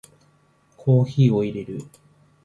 [0.77, 1.83] コーヒーを淹れる